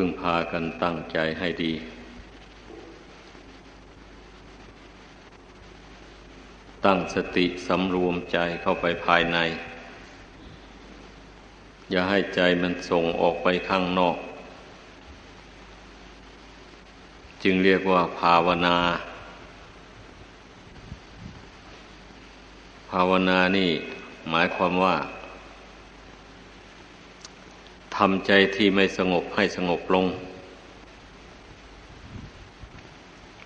[0.00, 1.72] พึ่งพากันตั้งใจให้ดี
[6.84, 9.38] ตั้งสติสำรวมใจเข้าไปภายใน
[11.90, 14.16] อย่าให้ใจมันส่งออกไปข้างนอก
[17.42, 18.76] จึงเรียกว่าภาวนา
[22.90, 23.70] ภาวนานี่
[24.30, 24.96] หมายความว่า
[27.98, 30.06] ทำใจที่ไม่สงบให้สงบลง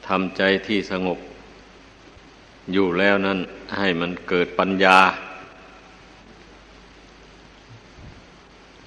[0.08, 1.18] ทำใจที่สงบ
[2.72, 3.38] อยู่แล้วนั้น
[3.76, 4.98] ให้มันเกิดปัญญา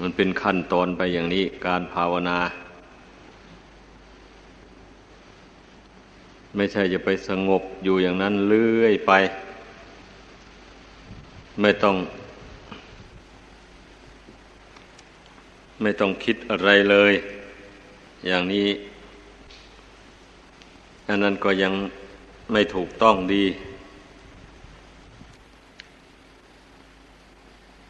[0.02, 2.40] มันเป็นขั้นตอนไปอย่างนี้การภาวนา
[6.56, 9.12] ไม่ใช่จะไปสงบอยู่อย่างนั้นเรื่อยไป
[11.62, 11.96] ไม่ต้อง
[15.82, 17.14] ไม่ต้องคิดอะไรเลย
[18.28, 18.68] อย่างนี้
[21.08, 21.74] อันนั้นก็ยัง
[22.52, 23.46] ไม่ถูกต้องดี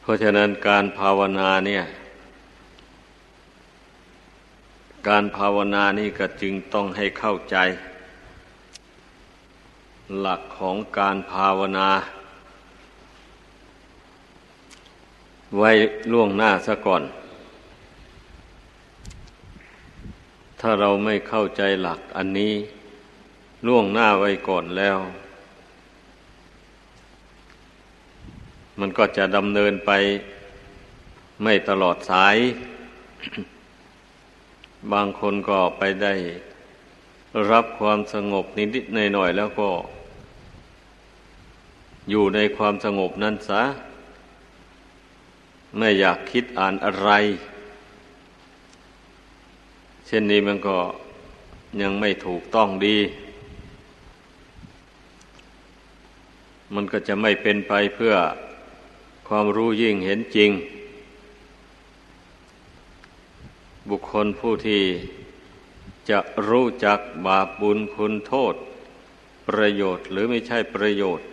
[0.02, 1.83] เพราะฉะนั้นการภาวนาเนี่ย
[5.08, 7.58] การภาวนานี่ก็จึงต้องให้เข้าใจ
[10.19, 11.89] หลักของการภาวนา
[15.58, 15.72] ไว้
[16.11, 17.03] ล่วงหน้าซะก่อน
[20.67, 22.53] ถ้าเราไม่เข้าใจหลักอันนี้
[23.67, 24.97] ล่วงหน้าไว้ก่อนแล้ว
[28.80, 29.91] มันก็จะดำเนินไป
[31.44, 32.38] ไม่ตลอดสาย
[34.91, 36.13] บางคนก็ไปได้
[37.52, 39.69] รับความสงบนิดๆหน่อยๆแล้วก็
[42.09, 43.63] อยู่ในความสงบนั้นซะ
[45.77, 47.11] ไม่อยากคิดอ่านอะไร
[50.05, 50.77] เช่นนี้มันก็
[51.81, 52.97] ยังไม่ถูกต้องดี
[56.73, 58.13] มันก็จะไม่เป็นไปเพื่อ
[59.27, 60.51] ความรู้ยิ่งเห็นจริง
[63.89, 64.83] บุคคลผู้ที่
[66.09, 68.55] จะรู้จักบาปบุญคุณโทษ
[69.47, 71.27] ประโยชน์หรือไม่ใช่ประโยชน์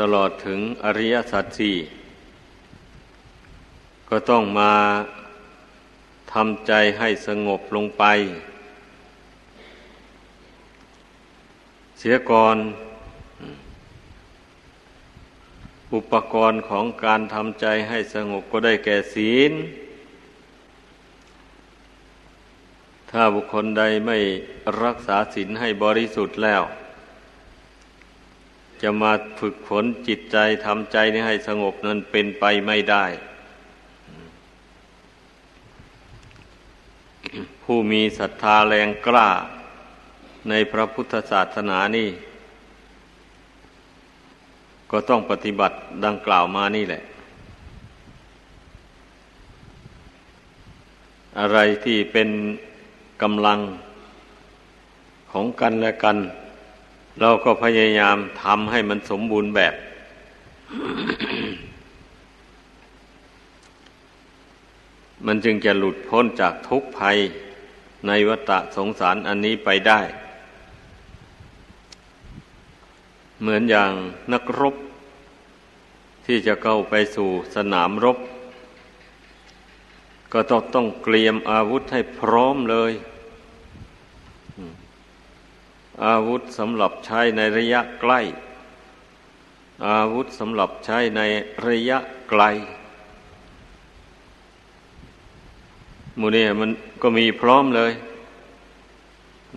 [0.00, 1.76] ตลอดถึงอริยสัจสี่
[4.08, 4.72] ก็ต้องมา
[6.40, 8.04] ทำใจให้สงบลงไป
[11.98, 12.56] เสียก่อน
[15.94, 19.52] อุปกรณ์ของการทำใจให้สงบก็ได้แก่ศีล
[23.10, 24.18] ถ้าบุคคลใดไม่
[24.82, 26.62] รักษาศีลให้บริสุทธิ์แล้ว
[28.82, 33.06] จะมาฝึกฝนจิตใจทำใจนี้ให้สงบนั้นเป็นไปไม่ได้
[37.64, 39.28] ผู้มีศรัทธาแรงกล้า
[40.48, 42.08] ในพระพุทธศาสนานี่
[44.90, 47.02] ก็ต้องปฏิบัติดังกล่าวมานี่แหละ
[51.38, 52.28] อะไรที่เป็น
[53.22, 53.58] กำลัง
[55.32, 56.16] ของกันและกัน
[57.20, 59.74] เราก็พยายามทำให้มันสมบูรณ์แบบ
[65.26, 67.18] มันจึงจะหลุดพ้นจากทุกภัย
[68.06, 70.00] ในวัฏสงสารอันนี้ไปได้
[73.40, 73.92] เหมือนอย่าง
[74.32, 74.74] นักรบ
[76.26, 78.18] ที่จะเข้าไปสู่สนามรบ
[80.32, 82.92] ก็ต้องต้องเตรียมอาวุธให้พร้อมเลย
[86.04, 88.20] อาวุธสำหรับใช้ในระยะใกล้
[89.88, 91.20] อาวุธสำหรับใช้ใน
[91.66, 91.98] ระยะ
[92.30, 92.42] ไกล
[96.18, 96.70] มูนี่มัน
[97.02, 97.92] ก็มีพร้อมเลย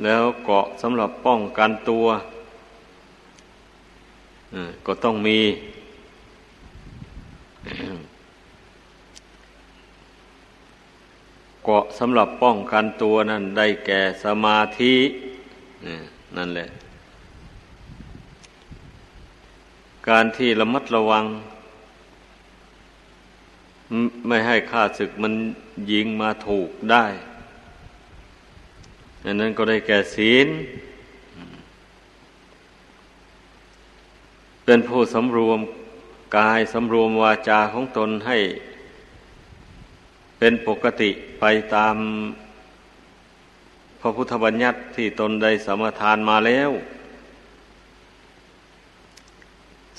[0.03, 2.05] แล้วเกาะสำหรับป้องกันตัว
[4.85, 5.39] ก็ต้องมี
[11.65, 14.93] เกาะสำหรับป้องกันตัวนั่นได้แก่สมาธิ
[16.37, 16.67] นั่นแหละ
[20.09, 21.25] การที่ระมัดระวัง
[24.27, 25.33] ไม่ให้ข้าศึกมัน
[25.91, 27.05] ยิงมาถูกได้
[29.25, 30.47] อันนั้นก็ได้แก่ศีล
[34.65, 35.59] เป็นผู้สำรวม
[36.37, 38.37] กายสำรวมวาจาของตนให้
[40.39, 41.09] เป็นปกติ
[41.39, 41.45] ไป
[41.75, 41.95] ตาม
[44.01, 46.71] พระพุทธบัญญัติที่ตนได้สมทานมาแล้ว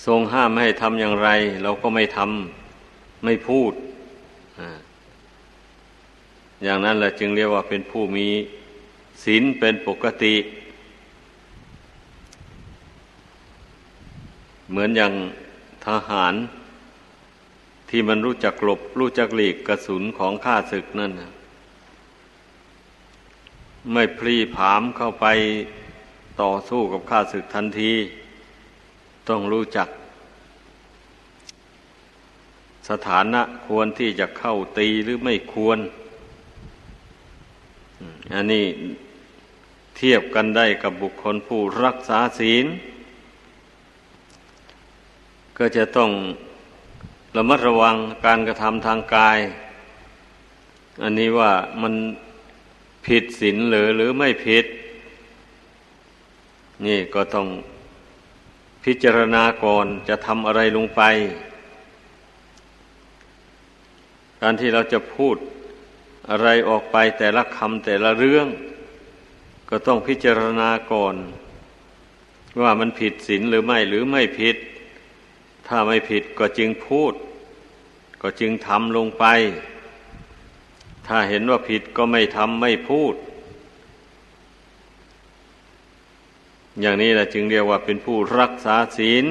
[0.06, 1.28] ทรงห้ามให้ทำอย่างไร
[1.62, 2.59] เราก็ไม่ทำ
[3.24, 3.72] ไม่พูด
[6.62, 8.28] อย่างนั้นแหละจึงเรียกว่าเป็นผู้มี
[9.24, 10.34] ศีลเป็นปกติ
[14.70, 15.12] เหมือนอย่าง
[15.86, 16.34] ทหาร
[17.88, 21.12] ที่มันรู้จักหลบ รู้จักหลีกกระสุนของข้าศึกนั่น
[23.92, 25.26] ไม่พลีผามเข้าไป
[26.42, 27.92] ต่อสู้กับข้าศึกทันที
[29.28, 29.88] ต้องรู้จัก
[32.88, 35.78] สถานะควรที่จะเข้าตีหรือไม่ควร
[38.34, 38.66] อันนี้
[39.96, 42.66] เทียบกันได้กับบุคคลผู้รักษาศีล
[45.58, 46.10] ก็จะต้อง
[47.36, 49.38] ระมัดระวังการกระทำทางกาย
[51.02, 51.52] อันนี้ว่า
[51.82, 51.94] มัน
[53.06, 54.64] ผิดศีลหรือหรือไม่ผิด
[56.86, 57.46] นี่ก็ต้อง
[58.84, 61.02] พิจารณาก่อนจะทำอะไรลงไป
[64.40, 65.36] การที่เราจะพูด
[66.30, 68.46] อะไรออกไปแต่ละคำแต่ละเรื่อง
[69.70, 71.14] ก็ต้องพิจารณาก่อน
[72.62, 74.56] ว่ามันผิดศีลหรือไม่หรือไม่ผิด
[75.68, 77.12] ถ้าไม่ผิดก็จึงพูด
[78.22, 79.24] ก็จึงทำลงไป
[81.06, 83.14] ถ้าเห็นว่าผิดก็ไม่ทำไม่พูด
[86.80, 89.24] อย่างนี้แหละจึงเรียกว่าเป็นผู้รักษาศีล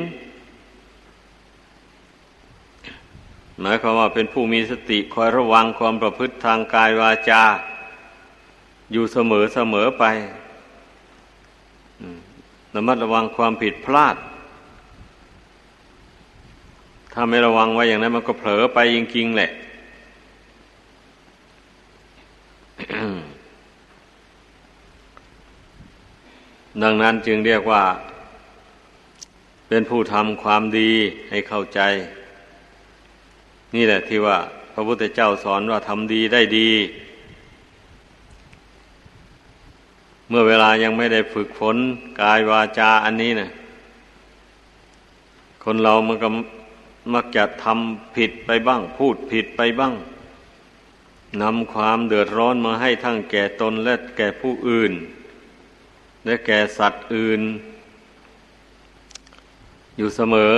[3.62, 7.44] หมายความว่าเป็นผู้มีสติคอยระวังความประพฤติทางกายวาจา
[8.92, 10.04] อยู่เสมอเสมอไป
[12.76, 14.16] ระมัดระวังความผิดพลาด
[17.14, 19.52] ถ้าไม่ระวังไว้อย่างนั้นมันก็เผลอไปจริงๆแหละ
[26.84, 27.84] ดังนั้นจึงเรียกว่า
[29.68, 30.92] เป็นผู้ทำความดี
[31.30, 31.82] ให้เข้าใจ
[33.76, 34.38] นี่แหละที่ว่า
[34.74, 36.70] พระพุทธเจ้าสอนว่าทำดีได้ดี
[40.30, 41.78] เมื่อเวลายังไม่ได้ฝึกฝน
[42.22, 43.50] กายวาจาอันนี้นะ
[45.64, 46.30] คนเรามันก็
[47.14, 49.94] มักจะทำผิดไปบ้าง พูดผิดไปบ้าง
[51.42, 54.94] นำความเดือดร้อนมาให้ทั้งแก่ตนและแก่ผู้อื่น
[56.26, 57.42] และแก่สัตว์อื่น
[59.98, 60.56] อยู่เสมอ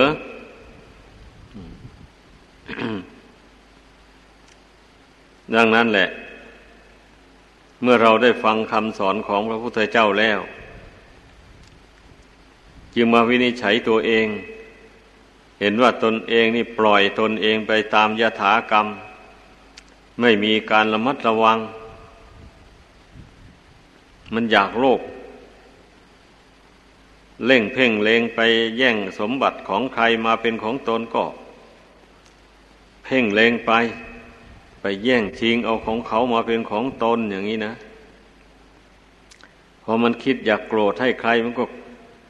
[5.56, 6.08] ดังนั้นแหละ
[7.82, 10.40] เมื่อเราได้ฟังคำสอนของพระพุทธเจ้าแล้ว
[12.96, 14.28] จึงมาวินิจฉัยตัวเอง
[15.60, 18.88] เห็นว่าตนเองนี่ปล่อยตนเองไปตามยถากรรม
[20.22, 21.58] ไม่มีการระมัดระวัง
[24.34, 25.02] มันอยากโลภ
[27.46, 28.40] เล่งเพ่งเลงไป
[28.78, 31.24] แย่งสมบัติของใครมาเป็นของตนก็
[33.16, 33.72] พ่งเลงไป
[34.82, 37.74] ไปแย่งชิงเอาของเขามาเป็นของตนอย่างนี้นะ
[39.84, 41.66] พอมันคิดอยากโกรธให้ใครมันก็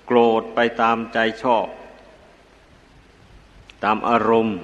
[0.07, 1.67] โกรธไปตามใจชอบ
[3.83, 4.57] ตามอารมณ์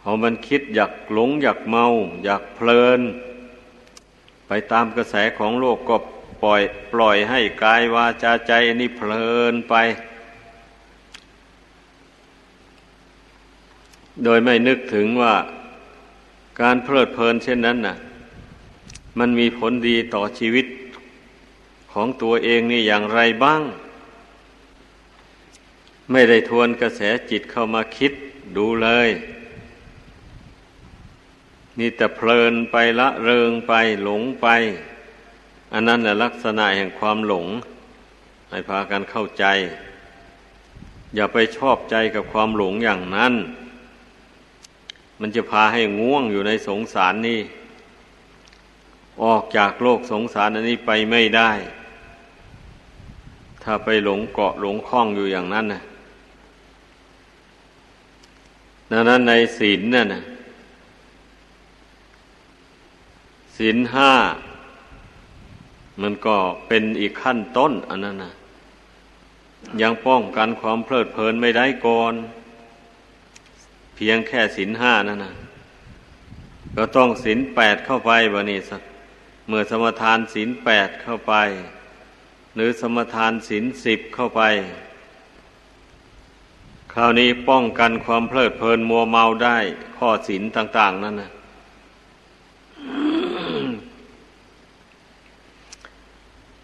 [0.00, 1.84] พอมันคิดอยากหลงอยากเมา
[2.24, 3.00] อยากเพลิน
[4.46, 5.96] ไปตามกระแสของโลกก็
[6.42, 6.62] ปล่อย
[6.92, 9.74] ปล่อยให้กายวาจาใจนี่เพลินไป
[14.24, 15.34] โดยไม่นึกถึงว่า
[16.60, 17.96] การเพลิดเพลินเช่นนั้นน่ะ
[19.18, 20.66] มันมีผลดีต่อชีวิต
[21.92, 23.62] ของตัวเองนี่อย่างไรบ้าง
[26.10, 27.00] ไม่ได้ทวนกระแส
[27.30, 28.12] จิตเข้ามาคิด
[28.56, 29.08] ดูเลย
[31.78, 34.46] นี่แต่เพลินไปละเริงไปหลงไป
[35.72, 37.46] อันนั้นแหละลักษณะแห่งความหลง
[38.50, 39.44] ให้พากันเข้าใจ
[41.14, 43.34] อย่าไปชอบใจกับความหลงอย่างนั้น
[45.24, 47.40] มันจะพาให้ง่วงอยู่ในสงสารนี่
[49.22, 51.50] ออกจากโลกสงสารอันนี้ไปไม่ได้
[53.62, 55.82] ถ้าไปหลงเกาะหลงคล้องอยู่อย่างนั้นนะ
[58.90, 60.22] ดังนั้นในศีลนั่นนะ
[63.56, 64.12] ศีลห้า
[66.02, 66.36] มันก็
[66.68, 68.32] เป็นอีกขั้นต้นอันนั้นนะ
[69.82, 72.14] ยังป้องกันความเพลิดเพลินไม่ได้ก่อน
[73.94, 75.34] เพียงแค่ศีลห้านั่นนะ
[76.76, 78.58] ก็ต้องศีลแปดเข้าไปบะนี่
[79.48, 81.34] เมื่อสมทานศีลแปดเข้าไป
[82.54, 84.42] หรือสมทานศีลสิบเข้าไป
[86.92, 89.58] คราวนี้ป้องกันความเพลิดเพลินมัวเมาได้
[89.98, 91.30] ข้อศีลต่าง ๆ นั่นนะ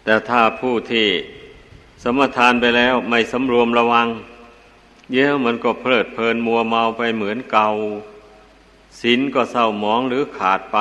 [0.03, 1.07] แต่ถ้าผู้ที่
[2.03, 4.07] สมทานไปแล้วไม่สำรวมระวัง
[5.13, 7.69] เยอะมันก็เพลิดเพลินมัวเมาไปเหมือนเก่า
[9.01, 10.77] ศีลก็เศร้าหมองหรือขาดไป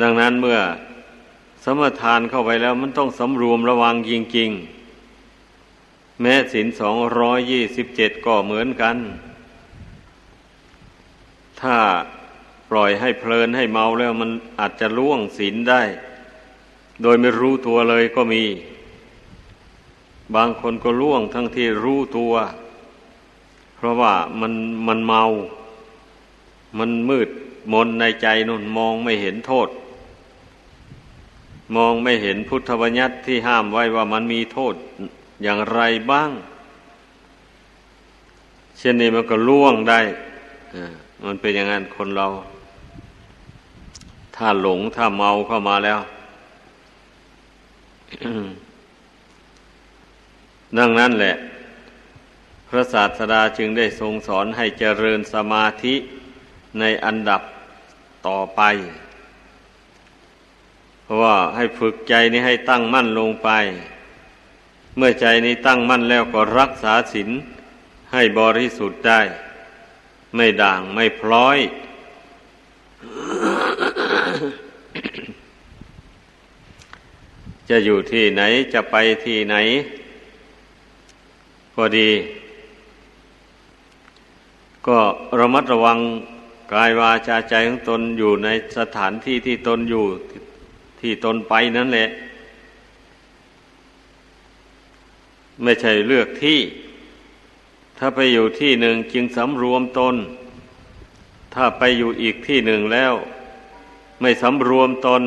[0.00, 0.58] ดังนั้นเมื่อ
[1.64, 8.96] สมทานเข้าไปแล้วมันต้องสำรวมระวังจริงๆ แม้ศีลสองร้อยยี่สิบเจ็ดก็เหมือนกัน
[11.60, 11.76] ถ้า
[12.70, 15.82] ปล่อยให้เพลินให้เมาแล้วมันอาจจะล่วงศีลได้
[17.02, 18.42] โดยไม่รู้ตัวเลยก็มี
[20.34, 22.34] บางคนก็ล่วงทั้งที่รู้ตัว
[23.76, 24.52] เพราะว่ามัน
[24.86, 25.22] มันเมา
[26.78, 27.28] มันมืด
[27.72, 29.68] มนในใจนุ่นมองไม่เห็นโทษ
[31.76, 34.74] มองไม่เห็นพุทธบัญญัติที่ห้ามไว้ว่ามันมีโทษ
[35.42, 36.30] อย่างไรบ้าง
[38.78, 40.00] เช่นนี้มันก็ล่วงได้
[41.24, 42.26] มันเป็นอย่างนั้นคนเรา
[44.36, 46.00] ถ้าหลงถ้าเมาเข้ามาแล้ว
[50.78, 51.34] ดังนั้นแหละ
[52.68, 55.94] พระศาสดาจึงได้ทรงสอนให้เจริญสมาธิ
[56.78, 57.42] ในอันดับ
[58.26, 58.62] ต่อไป
[61.02, 63.50] เพราะว่าให้ฝึกใจนี้ให้ตั้งมั่นลงไป
[64.96, 67.30] เมื่อใจนี้ตั้งมั่นแล้วก็รักษาศีล
[68.12, 69.20] ให้บริสุทธิ์ได้
[70.36, 71.58] ไม่ด่างไม่พร้อย
[77.68, 79.56] จะอยู่ที่ไหนจะไปที่ไหน
[81.76, 82.10] พอดี
[84.86, 84.98] ก็
[85.38, 85.98] ระมัดระวัง
[86.72, 90.04] กายวาจาใจของตนอยู่ในสถานที่ที่ตนอยู่
[91.00, 92.08] ที่ตนไปนั่นแหละ
[95.62, 96.58] ไม่ใช่เลือกที่
[97.98, 100.14] ถ้าไปอยู่ที่หนึ่งจึงสำรวมตน
[101.54, 103.14] ถ้าไปอยู่อีกที่หนึ่งแล้ว
[104.20, 105.22] ไม่สำรวมตน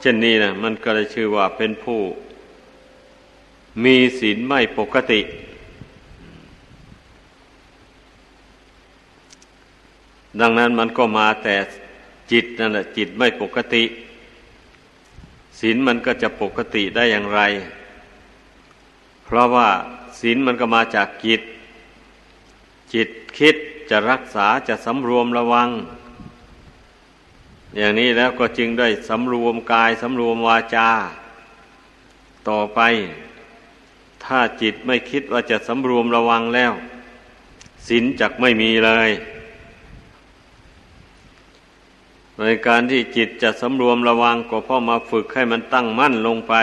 [0.00, 2.00] เช่นนี้นะมันก็เลยชื่อว่าเป็นผู้
[3.84, 5.20] มีศีลไม่ปกติ
[10.40, 11.56] ดังนั้นมันก็มาแต่
[12.32, 13.84] จิตนั่นแหละจิตไม่ปกติ
[15.60, 17.40] ศีลมันก็จะปกติได้อย่างไร
[19.24, 19.68] เพราะว่า
[20.20, 21.40] ศีลมันก็มาจากจิต
[22.94, 23.56] จิตคิด
[23.90, 25.68] จะรักษาจะสำรวมระวัง
[27.76, 30.88] อย่างนี้แล้วก็จึงได้สำรวมกายสำรวมวาจา
[32.48, 32.80] ต่อไป
[34.24, 36.72] ถ้าจิตไม่คิดว่าจะสำรวมระวังแล้ว
[37.88, 39.10] ศีลจักไม่มีเลย
[42.38, 46.54] ในการที่จิตจะสำรวมระวังก็พราะมาฝึกให้มันตั้งมั่นลงไป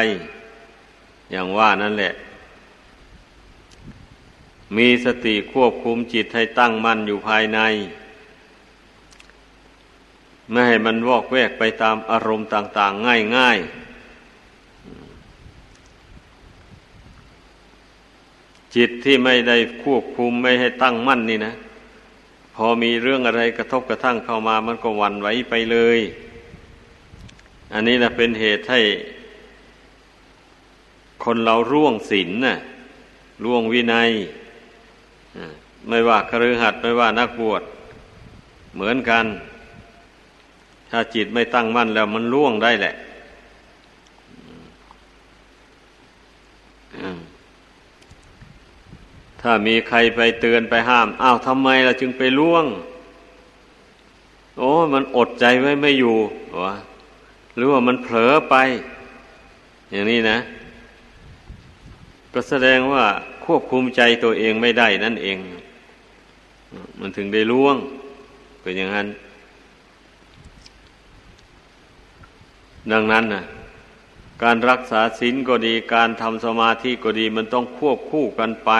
[1.31, 2.13] อย่างว่านั่นแหละ
[4.77, 7.59] มีสติควบคุมจิตให้ตั้งมั่นอยู่ภายใน
[10.51, 13.88] ไม่ให้มันวอกแวกไปตามอารมณ์ต่าง ๆ ง่ายๆ
[18.75, 21.53] จิตที่ไม่ได้ควบคุมไม่ให้ตั้งมั่นนี่นะ
[22.55, 25.99] พอมีเรื่องอะไรกระทบกระทั่งเข้ามามันก็วันไหวไปเลย
[27.73, 28.81] อันนี้นะเป็นเหตุให้
[31.23, 32.57] คนเราร่วงศีลน่ะ
[33.43, 34.09] ร่วงวินัย
[35.88, 37.63] ไม่ว่าครือหัดไม่ว่านักบวช
[38.75, 39.25] เหมือนกัน
[40.91, 42.93] ถ้าจิตไม่ตั้งมั่นแล้วมันร่วงได้แหละ
[49.41, 52.65] ถ้ามีใครไปเตือนไปห้าม อ้าวทำไมเราจึงไปล่วง
[54.58, 56.15] โอ้มันอดใจไว้ไม่อยู่
[56.63, 56.75] วะ
[57.55, 58.55] หรือว่ามันเผลอไป
[59.91, 60.38] อย่างนี้นะ
[62.34, 63.05] ก็แสดงว่า
[63.46, 65.38] ควบคุมใจตัวเองไม่ได้นั่นเอง
[67.00, 67.77] มันถึงได้ล่วง
[68.62, 69.08] เป็นอย่างนั้น
[72.91, 73.43] ดังนั้นนะ
[74.43, 78.72] การรักษาศีลก็ดี การทำสมาธิก็ดี มันต้องควบคู่กันไป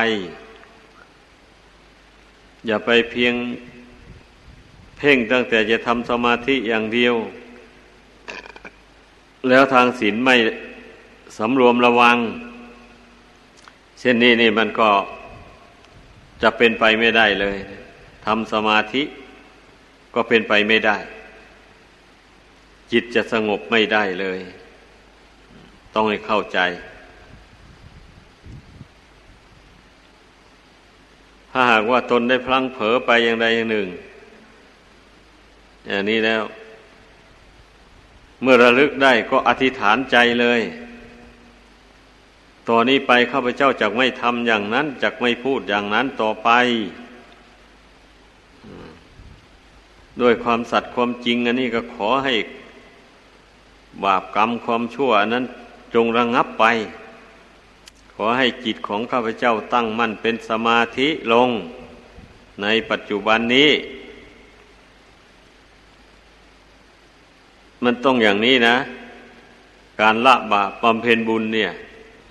[2.68, 3.34] อย่าไปเพียง
[4.98, 7.16] เพ่งตั้งแต่จะทำสมาธิอย่างเดียว
[9.50, 10.36] แล้วทางศีลไม่
[11.38, 12.18] สำรวมระวัง
[14.00, 14.90] เช่นนี้นี่มันก็
[16.42, 17.58] จะเป็นไปไม่ได้เลย
[18.26, 19.04] ทำสมาธิ
[20.16, 20.98] ก็เป็นไปไม่ได้
[22.92, 24.40] จิตจะสงบไม่ได้เลย
[25.94, 33.88] ต้องให้เข้าใจาหากว่าตนได้พลังเผลอไปอย่างใดอย่างหนึ่ง
[35.88, 36.44] อย่างนี้แล้ว
[38.42, 40.62] เมื่อระลึกได้ก็อธิษฐานใจเลย
[42.68, 46.50] ต่อนนี้ไปข้าพเจ้าจะไม่ทำอย่างนั้นจะไม่พูดอย่างนั้นต่อไป
[50.22, 52.36] ด้วยความสัตย์ความจริง อันนี้ก็ขอให้
[54.04, 55.46] บาปกรรมความชั่วอันนั้น
[55.94, 56.66] จงระงงับไป
[58.24, 61.50] อให้จิตของข้าพเจ้าตั้งมั่นเป็นสมาธิลง
[62.62, 63.72] ในปัจจุบันนี้
[67.84, 68.76] มันต้องอย่างนี้นะ
[70.02, 71.72] การละบาปบำเพ็ญบุญเนี่ย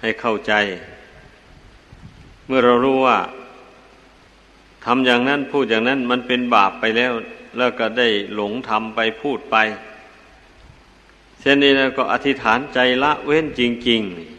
[0.00, 0.52] ให้เข้าใจ
[2.46, 3.18] เมื่อเรารู้ว่า
[4.84, 7.12] ทำอย่างนั้นพูดอย่างนั้นมันเป็นบาปไปแล้ว
[7.58, 9.56] แล้วก็ได้หลงทำไปพูดไป
[11.40, 14.37] เช่นนี้แล้วก็อธิษฐานใจละเว้นจริง ๆ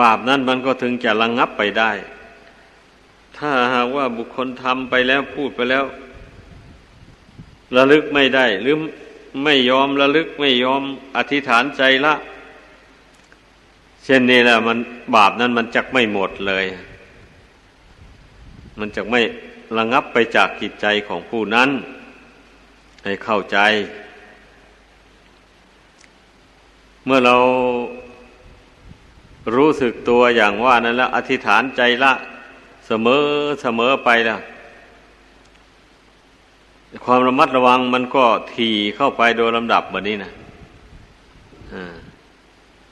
[0.00, 1.92] บาปนั้นมันก็ถึงจะระงงับไปได้
[3.36, 5.84] ถ้าหากว่าบุคคลทำไปแล้วพูดไปแล้ว
[7.76, 8.76] ระลึกไม่ได้ หรือ
[9.44, 10.82] ไม่ยอมระลึกไม่ยอม
[11.16, 12.14] อธิษฐานใจละ
[14.04, 14.78] เช่นนี้แหละมัน
[15.14, 16.64] บาปนั้นมันจักไม่หมดเลย
[18.78, 19.20] มันจักไม่
[19.78, 21.70] ระงับไปจากจิตใจของผู้นั้น
[23.04, 23.58] ให้เข้าใจ
[27.04, 27.36] เมื่อเรา
[29.54, 32.12] รู้สึกตัวอย่างว่านั้นแล้ว อธิษฐานใจละ
[32.86, 33.24] เสมอ
[33.62, 34.40] เสมอไปแล้ว
[37.04, 40.32] ความระมัดระวังมันก็ทีเข้าไปโดยลำดับแบบนี้นะ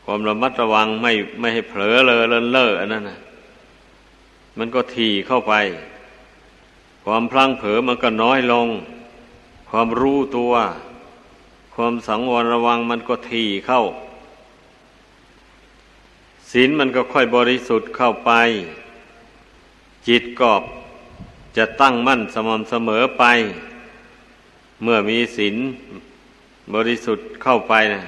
[0.05, 3.19] ความระมัดระวังไม่ไม่ให้เผลอเลอเลินเล่ออันนั้นนะ
[4.59, 5.55] มันก็ทีเข้าไป
[7.05, 8.67] ความพลังเผลอมันก็น้อยลง
[9.71, 10.53] ความรู้ตัว
[11.75, 13.83] ความสังวรระวังมันก็ทีเข้า
[16.51, 18.33] ศีลมันก็ค่อยบริสุทธิ์เข้าไป
[20.09, 20.53] จิตก็
[21.57, 23.25] จะตั้งมั่นสม่ำเสมอไป
[24.83, 25.57] เมื่อมีศีล
[26.75, 28.03] บริสุทธิ์เข้าไปนะ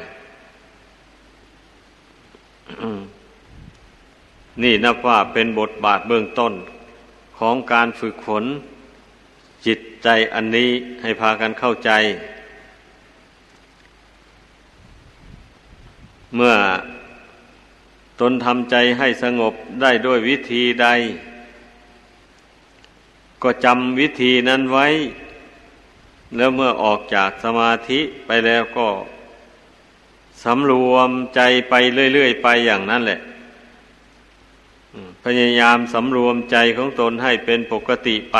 [4.62, 6.52] นี่นับว่าเป็นบทบาทเบื้องต้น
[7.38, 8.44] ของการฝึกฝน
[9.66, 10.70] จิตใจอันนี้
[11.02, 11.90] ให้พากันเข้าใจ
[16.37, 16.54] เมื่อ
[18.22, 20.88] ตนทำใจให้สงบได้ด้วยวิธีใด
[23.42, 24.87] ก็จำวิธีนั้นไว้
[26.37, 28.88] แล้วเมื่อออกจากสมาธิไปแล้วก็
[30.44, 31.74] สำรวมใจไป
[32.14, 33.20] เรื่อยๆไปอย่างนั้นแหละ
[35.24, 38.38] พยายามสำรวมใจของตนให้เป็นปกติไป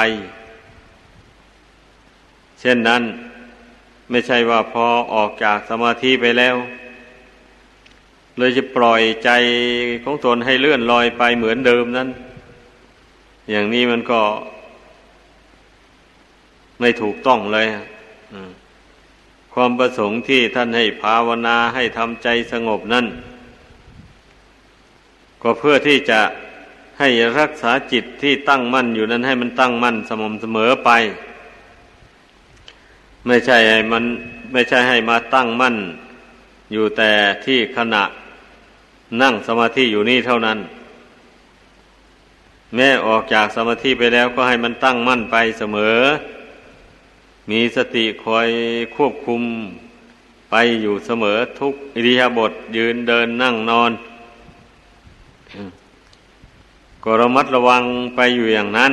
[2.61, 3.03] เช่นนั้น
[4.11, 6.57] ไม่ใช่ว่าพอออกจากสมาธิไปแล้ว
[8.39, 9.31] เลยจะปล่อยใจ
[10.05, 12.09] ของตนให้เลื่อนลอยไปเหมือนเดิมนั้น
[13.51, 14.21] อย่างนี้มันก็
[16.81, 17.67] ไม่ถูกต้องเลย
[19.53, 23.07] ความประสงค์ที่ท่านให้ภาวนาให้ทำใจสงบนั่น
[25.43, 26.21] ก็เพื่อที่จะ
[26.99, 30.91] ให้รักษาจิตที่ตั้งมั่นอยู่นั้นให้มันตั้งมั่นสม่ำเสมอไป
[33.27, 34.05] ไม่ใช่ให้มัน
[34.53, 35.77] ไม่ใช่ให้มาตั้งมั่น
[36.73, 37.11] อยู่แต่
[37.45, 38.03] ที่ขณะ
[39.21, 40.59] นั่งสมาธิอยู่นี่เท่านั้น
[42.75, 45.99] แม้ออกจากสมาธิไปแล้วก็ให้มันตั้งมั่นไปเสมอ
[47.51, 48.49] มีสติคอย
[48.97, 49.43] ควบคุม
[50.51, 53.93] ไปอยู่เสมอทุกอิริยาบถยืนเดินนั่งนอน
[57.05, 57.83] ก็ระมัดระวัง
[58.17, 58.93] ไปอยู่อย่างนั้น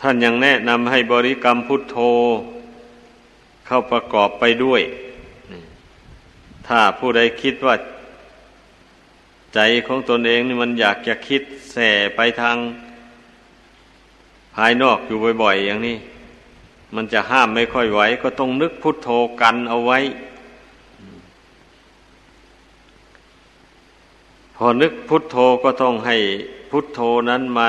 [0.00, 1.96] ท่านยังแนะนำให้บริกรรมพุทโธ
[3.66, 4.82] เข้าประกอบไปด้วย
[6.68, 7.76] ถ้าผู้ใดคิดว่า
[9.54, 12.56] ใจของตนเองนี่มันอยากจะคิดแส่ไปทาง
[14.54, 15.96] ภายนอกอยู่บ่อย ๆ อย่างนี้
[16.94, 19.08] มันจะห้ามไม่ค่อยไหว ก็ต้องนึกพุทโธ
[19.40, 19.98] กันเอาไว้
[24.56, 26.16] พอนึกพุทโธก็ต้องให้
[26.70, 27.00] พุทโธ
[27.30, 27.68] นั้นมา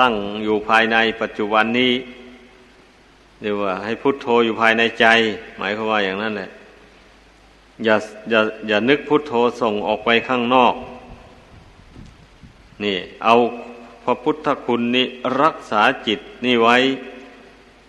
[0.00, 1.92] ตั้งอยู่ภายในปัจจุบันนี้
[3.40, 5.06] เรียกว่าให้พุทโธอยู่ภายในใจ
[5.58, 6.50] หมายความว่าอย่างนั้นแหละ
[7.84, 7.96] อย่า
[8.30, 10.74] อย่าอย่านึกพุทโธส่งออกไปข้างนอก
[12.84, 13.34] นี่ เอา
[14.04, 15.06] พระพุทธคุณนี้
[15.42, 16.76] รักษาจิตนี่ไว้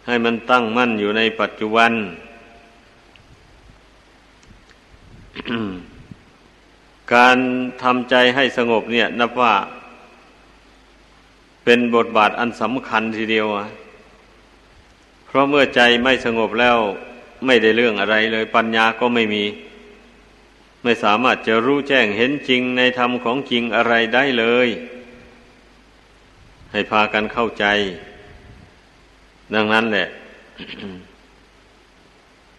[0.06, 1.91] ให้มันตั้งมั่นอยู่ในปัจจุบัน
[7.13, 7.38] การ
[7.82, 9.54] ทำใจให้สงบเนี่ย นับว่า
[11.63, 13.65] เป็นบทบาทอันสำคัญทีเดียวอะ
[15.26, 16.78] เพราะเมื่อใจไม่สงบแล้ว
[17.45, 19.43] ไม่ได้เรื่องอะไรเลยปัญญาก็ไม่มี
[20.88, 24.69] ไม่สามารถจะรู้แจ้งเห็นจริงในธรรมของจริงอะไรได้เลย
[26.71, 27.65] ให้พากันเข้าใจ
[29.54, 30.08] ดังนั้นแหละ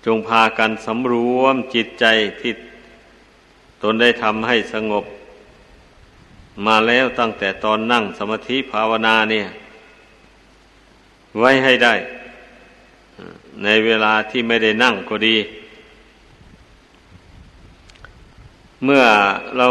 [0.06, 2.04] จงพากันสำรวมจิตใจ
[2.40, 2.52] ที่
[3.82, 5.04] ตนได้ทำให้สงบ
[6.66, 9.46] มาแล้วตั้งแต่ตอนนั่งสมาธิภาวนาเนี่ย
[11.38, 11.94] ไว้ให้ได้
[13.64, 15.36] ในเวลาที่ไม่ได้นั่งก็ดี
[18.84, 19.04] เมื่อ
[19.58, 19.68] เรา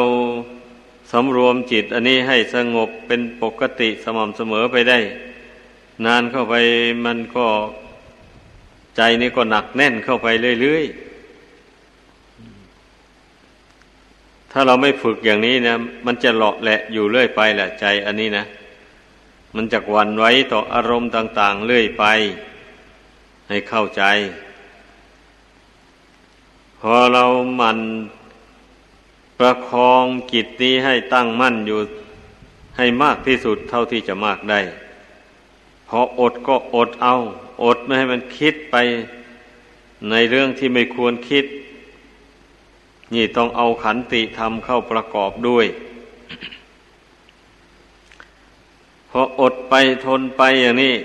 [1.11, 4.99] สำรวมจิต อันนี้ให้สงบเป็นปกติสม่ำเสมอไปได้
[6.05, 6.55] นานเข้าไป
[7.05, 7.47] มันก็
[8.95, 10.27] ใจนี่ก็หนักแน่นเข้าไป
[10.61, 11.07] เรื่อยๆ
[14.51, 18.45] ถ้าเราไม่ฝึกอย่างนี้นะ มันจะเลาะแหละอยู่เรื่อยไปแหละใจอันนี้นะ
[19.55, 22.05] มันจะวันไว้ต่ออารมณ์ต่าง ๆ เรื่อยไป
[23.49, 24.03] ให้เข้าใจ
[26.79, 27.23] พอเรา
[27.61, 27.77] มัน
[29.39, 31.79] ประคองจิตนี้ให้ตั้งมั่นอยู่
[32.77, 34.59] ให้มากที่สุดเท่าที่จะมากได้
[35.87, 37.15] พออดก็อดเอา
[37.63, 38.75] อดไม่ให้มันคิดไป
[40.09, 41.45] ในเรื่องที่ไม่ควรคิด
[43.13, 45.65] นี่ต้องเอาขันติธรรมเข้าประกอบด้วย
[49.09, 49.73] พออดไป
[50.05, 50.95] ทนไปอย่างนี้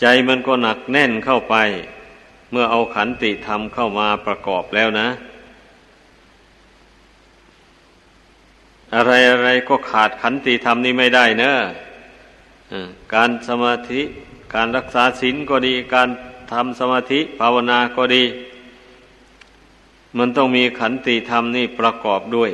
[0.00, 1.56] ใจมันก็หนักแน่นเข้าไป
[2.50, 5.08] เมื่อเอาขันติธรรมเข้ามาประกอบแล้วนะ
[8.94, 11.56] อะไรอะไรก็ขาดขันติธรรมนี่ไม่ได้เนอะ
[13.14, 14.02] การสมาธิ
[14.54, 16.08] การรักษาศีลก็ดี การ
[16.52, 18.24] ทำสมาธิภาวนาก็ดี
[20.16, 22.50] มันต้องมีขันติธรรมนี่ประกอบด้วย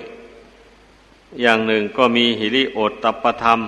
[1.43, 3.61] อย่างหนึ่งก็มีหิริโอตตปธรรม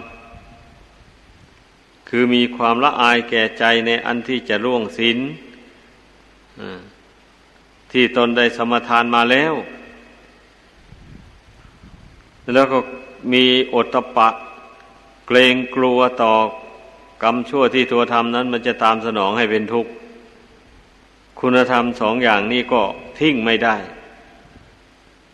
[2.09, 5.19] คือมีความละอายแก่ใจในอันที่จะร่วงศีล
[7.93, 9.55] ที่ตนได้สมทานมาแล้ว
[12.53, 12.79] แล้วก็
[13.33, 14.29] มีอดตะปะ
[15.27, 16.33] เกรงกลัวต่อ
[17.23, 19.91] กรรมชั่วที่ตัวทำนั้น มันจะตามสนองให้เป็นทุกข์
[21.41, 22.83] คุณธรรมสองอย่างนี้ก็
[23.19, 23.77] ทิ้งไม่ได้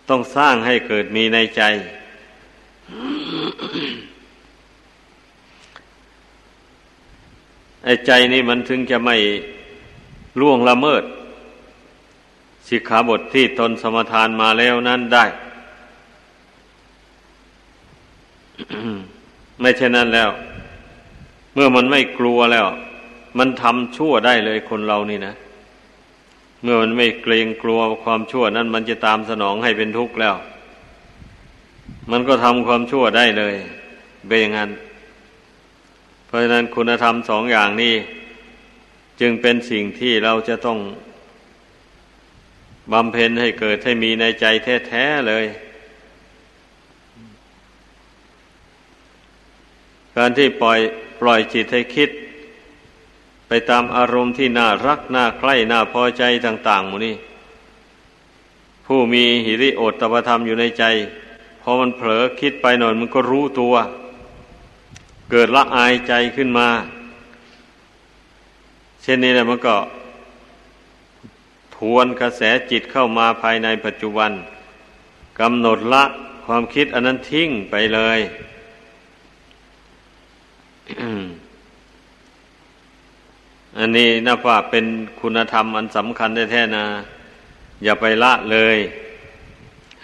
[0.08, 1.62] ต้องสร้างให้เกิดมีในใจ
[7.84, 9.16] ไอ้ใจนี่มันถึงจะไม่
[10.40, 11.02] ล่วงละเมิด
[12.68, 15.24] สิกขาบทที่ตนสมทานมาแล้วนั้นได้
[19.60, 20.30] ไม่เช่นนั้นแล้ว
[21.54, 22.66] เมื่อมันไม่กลัวแล้ว
[23.38, 25.34] มันทำชั่วได้เลยคนเรานี่นะ
[26.62, 30.36] เมื่อมันไม่เกรงกลัวความชั่วนั้น มันจะตามสนองให้เป็นทุกข์แล้ว
[32.10, 33.54] มันก็ทำความชั่วได้เลย
[34.28, 34.70] เป็นอย่างนั้น
[36.26, 37.94] เพราะฉะนั้นคุณธรรมสองอย่างนี้
[39.20, 40.78] จึงเป็นสิ่งที่เราจะต้อง
[42.92, 44.46] บำเพ็ญให้เกิดให้มีในใจ
[44.88, 45.44] แท้ๆเลย
[50.16, 50.78] การที่ปล่อย
[51.20, 52.10] ปล่อยจิตให้คิด
[53.48, 57.16] ไปตามอารมณ์ที่น่ารักน่าใคร่น่าพอใจต่างๆหมูนี่
[58.86, 60.84] ผู้มีหิริโอตตปธรรมอยู่ในใจ
[61.62, 63.74] พอมันเผลอคิดไปหน่อยมันก็รู้ตัว
[65.30, 66.68] เกิดละอายใจขึ้นมา
[69.02, 69.76] เช่นนี้แหละมันก็
[71.76, 74.30] ทวนกระแสจิตเข้ามาภายในปัจจุบัน
[75.40, 76.04] กำหนดละ
[76.46, 78.18] ความคิดอันนั้นทิ้งไปเลย
[83.78, 84.86] อันนี้นับว่าเป็น
[85.20, 86.86] คุณธรรมอันสำคัญแท้ๆนะ
[87.84, 88.76] อย่าไปละเลย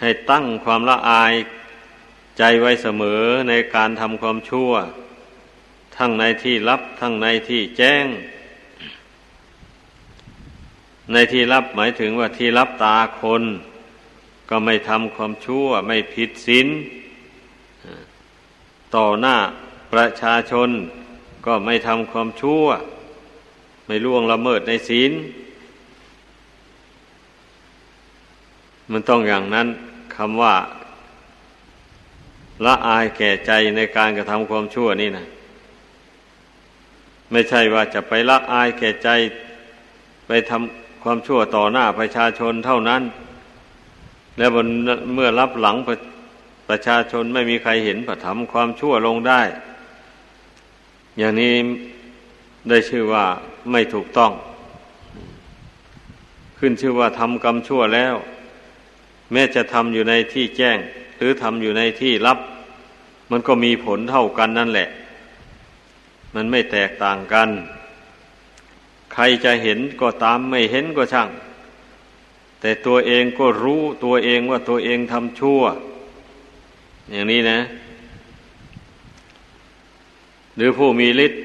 [0.01, 1.33] ให้ตั้งความละอาย
[2.37, 4.71] ใจไว้เสมอในการทำความชั่ว
[5.97, 8.05] ทั้งในที่ลับทั้งในที่แจ้ง
[11.11, 13.43] ในที่ลับหมายถึงว่าที่ลับตาคน
[14.49, 16.67] ก็ไม่ทำความชั่ว ไม่ผิดศีล
[18.95, 19.35] ต่อหน้า
[19.93, 20.69] ประชาชน
[21.45, 22.65] ก็ไม่ทำความชั่ว
[23.85, 25.11] ไม่ล่วงละเมิดในศีล
[28.91, 29.67] มันต้องอย่างนั้น
[30.15, 30.55] คำว่า
[32.65, 35.25] ละอายแก่ใจในการกระทำความชั่วนี่นะ
[37.31, 39.09] ไม่ใช่ว่าจะไปละอายแก่ใจ
[40.27, 43.01] ไปทำความชั่วต่อหน้าประชาชนเท่านั้น
[44.37, 44.49] แล้ว
[45.13, 45.95] เมื่อรับหลังประ
[46.69, 49.41] ประชาชนไม่มีใครเห็นประทำความชั่วลงได้
[51.17, 51.53] อย่างนี้
[52.69, 53.25] ได้ชื่อว่า
[53.71, 54.31] ไม่ถูกต้อง
[56.57, 58.15] ขึ้นชื่อว่าทำกรรมชั่วแล้ว
[59.31, 60.77] แม้จะทำอยู่ในที่แจ้ง
[61.17, 62.39] หรือทำอยู่ในที่ลับ
[63.31, 64.89] มันก็มีผลเท่ากันนั่นแหละ
[66.35, 67.49] มันไม่แตกต่างกัน
[69.13, 71.29] ใครจะเห็นก็ตามไม่เห็นก็ช่าง
[72.61, 75.61] แต่ตัวเองก็รู้ตัวเองว่าตัวเองทำชั่ว
[77.11, 77.59] อย่างนี้นะ
[80.55, 81.41] หรือผู้มีฤทธิ์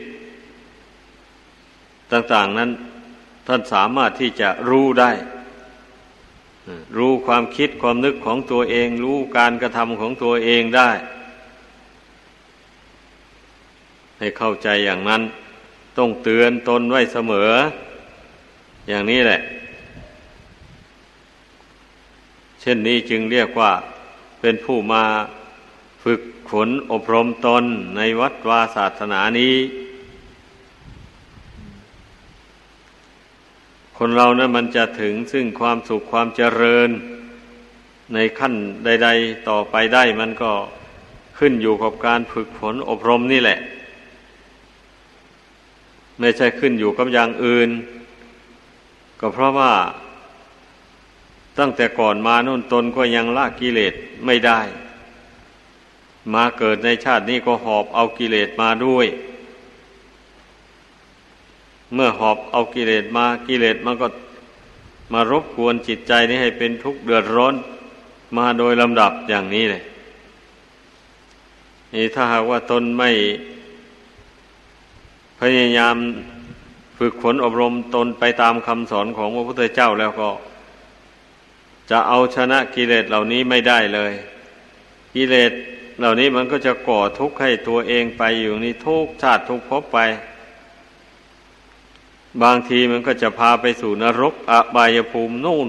[2.12, 2.71] ต่างๆนั้น
[3.47, 5.11] ท่านสามารถที่จะรู้ได้
[6.97, 10.90] รู้ความคิดความนึกของตัวเอง รู้การกระทำของตัวเองได้
[14.19, 15.23] ให้เข้าใจอย่างนั้น
[15.99, 17.51] ต้องเตือนตนไว้เสมอ
[18.88, 19.40] อย่างนี้แหละ
[22.61, 23.73] เช่นนี้จึงเรียกว่า
[24.40, 25.05] เป็นผู้มา
[26.11, 27.64] ฝึกฝนอบรมตน
[27.97, 29.55] ในวัดวาศาสนานี้
[33.99, 36.88] คนเรานะั้นมันจะถึงซึ่งความสุขความเจริญ
[38.14, 40.53] ในขั้นใด ๆ ต่อไปได้มันก็
[41.38, 43.59] ขึ้นอยู่กับการฝึกฝนอบรมนี่แหละ
[46.21, 47.71] ไม่ใช่ขึ้นอยู่กับอย่างอื่น
[49.21, 49.73] ก็เพราะว่า
[51.59, 53.95] ตั้งแต่ก่อนมานุ่นตนก็ยังละกิเลส
[54.29, 54.61] ไม่ได้
[56.34, 59.06] มาเกิดในชาตินี้ก็หอบเอากิเลสมาด้วย
[61.94, 64.06] เมื่อหอบเอากิเลสมากิเลสมันก็
[65.12, 67.54] มารบกวนจิตใจนี้ให้เป็นทุกข์เดือดร้อน
[68.36, 69.82] มาโดยลำดับอย่างนี้เลย
[71.94, 73.10] นี่ถ้าหากว่าตนไม่
[75.40, 75.96] พยายาม
[76.98, 80.30] ฝึกฝนอบรมตนไปตามคำสอนของพระพุทธเจ้าแล้วก็
[81.90, 84.12] จะเอาชนะกิเลสเหล่านี้ไม่ได้เลย
[85.14, 85.52] กิเลส
[85.98, 89.98] เหล่านี้มันก็จะก่อทุกข์ให้ตัวเองไปอยู่นี่ทุกชาติทุกภพไป
[92.42, 95.68] บางทีมันก็จะพาไปสู่นรกอบายภูมินู่น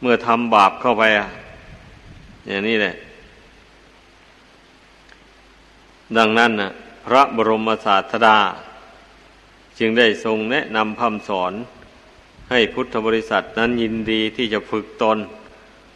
[0.00, 1.28] เมื่อทำบาปเข้าไปอะ
[2.46, 2.94] อย่างนี้แหละ
[6.16, 6.70] ดังนั้นนะ
[7.06, 8.38] พระบรมศาสดา
[9.78, 11.52] จึงได้ทรงแนะนำคำสอน
[12.50, 15.18] ให้พุทธบริษัทนั้นยินดีที่จะฝึกตน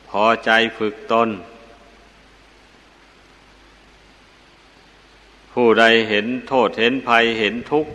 [0.08, 1.28] พอใจฝึกตน
[5.62, 7.92] ผู้ใดเห็นโทษเห็นภัยเห็นทุกข์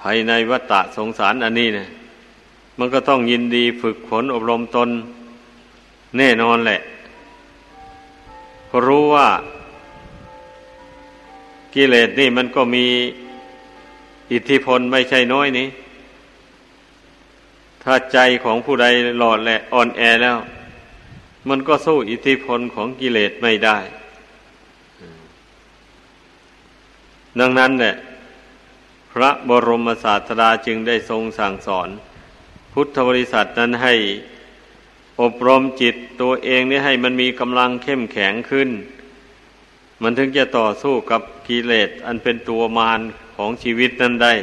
[0.00, 1.88] ภายในวัฏสงสารอันนี้เนะ
[2.78, 4.88] มันก็ต้องยินดีฝึกฝนอบรมตน
[6.18, 6.80] แน่นอนแหละ
[8.66, 9.28] เพราะรู้ว่า
[11.74, 12.86] กิเลสนี่มันก็มี
[14.32, 15.68] อิทธิพลไม่ใช่น้อยนี้
[17.82, 18.86] ถ้าใจของผู้ใด
[19.18, 20.38] หลอดแหละอ่อนแอแล้ว
[21.48, 23.78] มันก็สู้อิทธิพลของกิเลสไม่ได้
[27.38, 27.94] ดังนั้นเนี่ย
[29.12, 31.88] พระบรมศาสดาจึงได้ทรงสั่งสอน
[32.72, 33.94] พุทธบริษัทนั้นให้
[35.20, 38.68] อบรมจิตตัวเองนี่ให้มันมีกำลังเข้มแข็งขึ้น
[40.02, 43.00] มันถึงจะต่อสู้กับกิเลสอันเป็นตัวมาร
[43.36, 44.34] ของชีวิตนั้นได้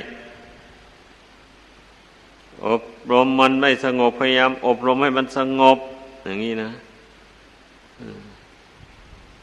[2.68, 5.78] อบรมมันไม่สงบพยายาม อบรมให้มันสงบ
[6.26, 6.72] อย่างนี้นะ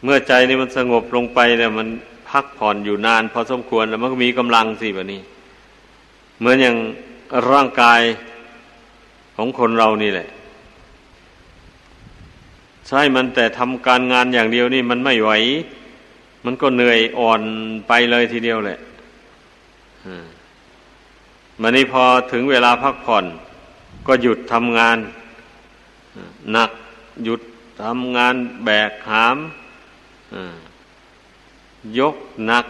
[0.02, 1.88] เมื่อใจนี่มันสงบลงไปเนี่ยมัน
[2.34, 5.20] พักผ่อนอยู่นาน พอสมควรแล้วมันก็มีกำลังสิแบบนี้
[6.38, 6.76] เหมือนอย่าง
[7.50, 8.00] ร่างกาย
[9.36, 10.28] ของคนเรานี่แหละ
[12.88, 15.30] ใช่มันแต่ทำการงานอย่างเดียวนี่มันไม่ไหว
[16.44, 17.42] มันก็เหนื่อยอ่อน
[17.88, 18.78] ไปเลยทีเดียวแหละ
[21.60, 23.24] มันนี่พอถึงเวลาพักผ่อน
[24.06, 24.98] ก็หยุดทำงาน
[26.52, 26.70] หนัก
[27.24, 27.40] หยุด
[27.82, 29.36] ทำงานแบกหาม
[31.98, 32.16] ยก
[32.46, 32.66] หนัก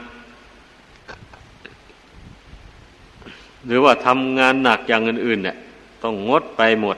[3.66, 5.56] หรือว่าทำงานหนักอย่างอื่นๆเนี่ย
[6.02, 6.96] ต้องงดไปหมด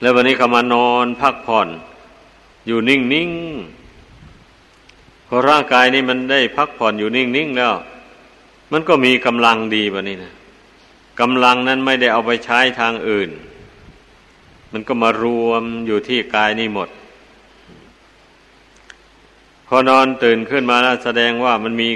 [0.00, 1.68] แล้ววันนี้ก็มานอนพักผ่อน
[2.66, 7.72] อยู่นิ่งๆพอร่างกายนี่มันได้พักผ่อนอยู่นิ่งๆแล้ว
[8.72, 10.32] มันก็มีกำลังดีวันนี้นะ
[11.20, 13.30] กำลังนั้นไม่ได้เอาไปใช้ทางอื่น
[14.72, 16.88] มันก็มารวมอยู่ที่กายนี่หมด
[19.68, 21.88] พอนอนตื่นขึ้นมาแล้วแสดงว่ามันมี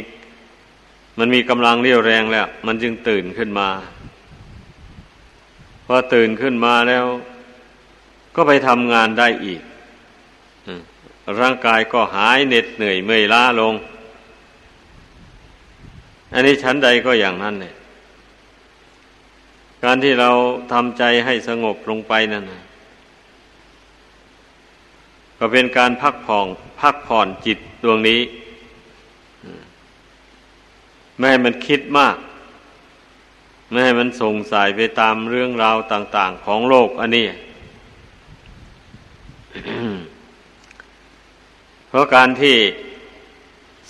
[1.18, 3.68] มันมีกำลังเรี่ยวแรงแล้ว มันจึงตื่นขึ้นมา
[5.86, 7.04] พอตื่นขึ้นมาแล้ว
[8.36, 9.62] ก็ไปทำงานได้อีก
[11.40, 13.74] ร่างกายก็หายเหน็ดเหนื่อยเมื่อยล้าลง
[16.34, 17.74] อันนี้ชั้นใดก็อย่างนั้นเนี่ย
[19.84, 20.30] การที่เรา
[20.72, 22.62] ทำใจให้สงบลงไปนั่นนะ
[25.42, 26.46] ก็เป็นการพักผ่อน
[26.80, 28.20] พักผ่อนจิตดวงนี้
[31.16, 32.16] ไม่ให้มันคิดมาก
[33.70, 37.26] ไม่ให้มันส่งสายไปตามเรื่องราวต่าง ๆ ของโลกอันนี้
[41.88, 42.56] เพราะการที่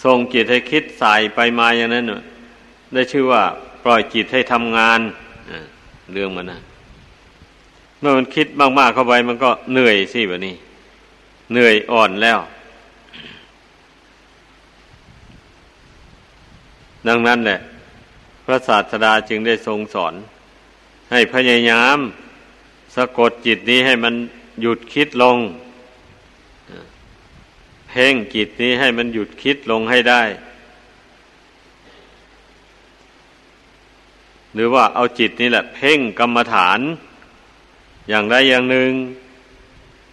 [0.05, 2.05] ส่งจิตให้คิดสายไปมาอย่างนั้น
[2.93, 3.43] ได้ชื่อว่า
[3.85, 5.01] ปล่อยจิตให้ทำงาน
[6.13, 6.61] เรื่องมันนะ
[8.01, 8.47] เมื่อมันคิด
[8.79, 10.55] มาก ๆ เข้าไปมันก็เหนื่อยสิแบบนี้
[11.53, 12.39] เหนื่อยอ่อนแล้ว
[17.09, 17.59] ดังนั้นแหละ
[18.45, 20.15] พระศาสดาจึงได้ทรงสอน
[21.11, 21.99] ให้พยายาม
[22.95, 24.15] สะกดจิตนี้ให้มัน
[24.61, 25.39] หยุดคิดลง
[27.89, 30.23] เพ่งจิตนี้ให้มันหยุดคิดลงให้ได้
[34.55, 36.81] หรือว่าเอาจิตนี่แหละ เพ่งกรรมฐาน
[38.09, 38.91] อย่างใดอย่างหนึ่ง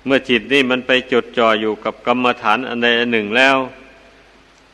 [0.08, 3.58] เมื่อจิตนี่มันไปจดจ่ออยู่กับกรรมฐานอันใดอันหนึ่งแล้ว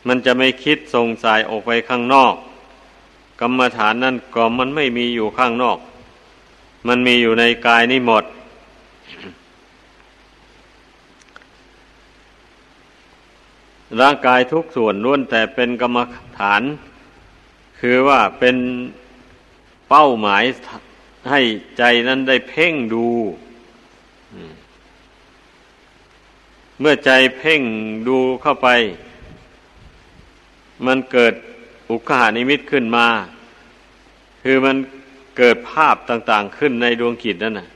[0.07, 2.33] มันจะไม่คิดส่งสายออกไปข้างนอก
[3.41, 5.77] กรรมฐานนั่นก็มันไม่มีอยู่ข้างนอก
[6.87, 8.23] มันมีอยู่ในกายนี่หมด
[14.01, 15.97] ร่างกายทุกส่วนล้วนแต่เป็นกรรม
[16.39, 16.61] ฐาน
[17.79, 18.55] คือว่าเป็น
[19.89, 20.43] เป้าหมาย
[21.29, 21.41] ให้
[21.77, 23.07] ใจนั้นได้เพ่งดู
[26.83, 27.61] มื่อใจเพ่ง
[28.07, 28.67] ดูเข้าไป
[30.85, 31.33] มันเกิด
[31.89, 33.07] อุคหานิมิตขึ้นมา
[34.41, 34.77] คือมัน
[35.37, 37.67] เกิดภาพต่างๆขึ้นในดวงจิตนั่นนะ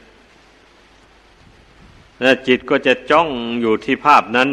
[2.21, 3.29] และจิตก็จะจ้อง
[3.61, 4.49] อยู่ที่ภาพนั้น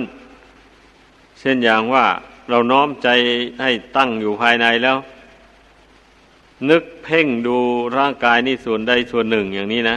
[1.38, 2.06] เช่นอย่างว่า
[2.50, 3.08] เราน้อมใจ
[3.60, 4.96] ให้ตั้งอยู่ภายในแล้ว
[6.70, 7.56] นึกเพ่งดู
[7.96, 9.96] ร่างกายนี่ส่วนใดส่วนหนึ่งอย่างนี้นะ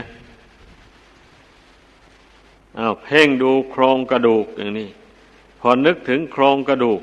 [2.76, 4.88] อา้าวเพ่งดูโครงกระดูกอย่างนี้
[5.60, 7.00] พอนึกถึงโครงกระดูก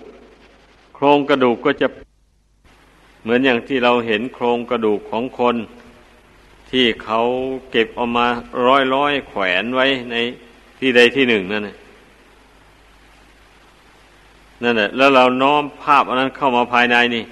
[0.95, 1.87] โครงกระดูกก็จะ
[3.21, 5.55] เหมือนอย่างที่เราเห็นโครงกระดูกของคน
[6.69, 7.21] ที่เขา
[7.71, 8.27] เก็บออกมา
[8.65, 10.15] ร้อยร้อยแขวนไว้ใน
[10.79, 11.63] ที่ใดที่หนึ่งนั่น
[14.63, 17.23] นั่นแหละแล้วเราน้อมภาพอันนั้นเข้ามาภายในนี่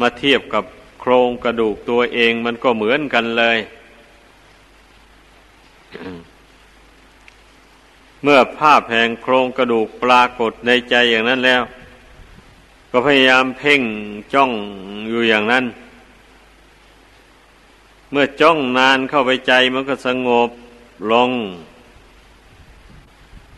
[0.00, 0.64] มาเทียบกับ
[1.00, 3.58] โครงกระดูกตัวเองมันก็เหมือนกันเลย
[8.22, 11.62] เมื่อภาพแห่งโครงกระดูกปรากฏในใจอย่างนั้นแล้ว
[12.90, 13.82] ก็พยายามเพ่ง
[14.34, 14.50] จ้อง
[15.08, 15.64] อยู่อย่างนั้น
[18.10, 20.50] เมื่อจ้องนานเข้าไปใจมันก็สงบ
[21.12, 21.30] ลง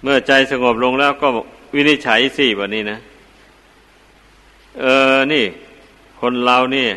[0.03, 1.29] เมื่อใจสงบลงแล้วก็
[1.75, 2.99] วินิจฉัยสิแบบนี้นะ
[4.81, 5.45] เออ นี่
[6.21, 6.89] คนเรานี่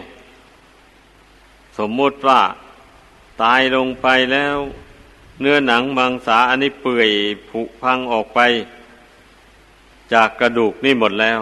[1.77, 2.41] สมมุติว่า
[3.41, 4.57] ตายลงไปแล้ว
[5.41, 7.09] เนื้อหนังมังสาอันนี้เปื่อย
[7.49, 8.39] ผุพังออกไป
[10.13, 11.39] จากกระดูกนี่หมดแล้ว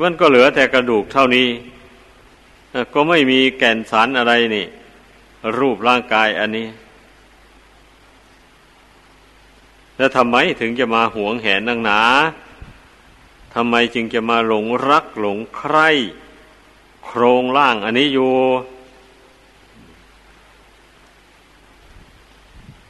[0.00, 1.48] มันก็เหลือแต่กระดูกเท่านี้
[2.94, 4.66] ก็ไม่มีแก่นสารอะไรนี่
[5.58, 6.68] รูปร่างกายอันนี้
[9.96, 12.00] แล้วทำไมถึงจะมาหวงแหนนังหนา
[13.54, 15.88] ทำไมจึงจะมาหลงรักหลงใคร่
[17.04, 18.32] โครงล่างอันนี้อยู่